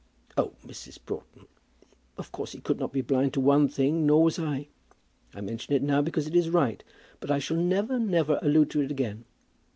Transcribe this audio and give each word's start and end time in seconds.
"Oh, 0.35 0.53
Mrs. 0.65 0.97
Broughton!" 1.05 1.45
"Of 2.17 2.31
course 2.31 2.53
he 2.53 2.59
could 2.59 2.79
not 2.79 2.91
be 2.91 3.01
blind 3.01 3.35
to 3.35 3.39
one 3.39 3.67
thing; 3.67 4.07
nor 4.07 4.23
was 4.23 4.39
I. 4.39 4.69
I 5.35 5.41
mention 5.41 5.75
it 5.75 5.83
now 5.83 6.01
because 6.01 6.25
it 6.25 6.33
is 6.35 6.49
right, 6.49 6.83
but 7.19 7.29
I 7.29 7.37
shall 7.37 7.57
never, 7.57 7.99
never 7.99 8.39
allude 8.41 8.71
to 8.71 8.81
it 8.81 8.89
again. 8.89 9.25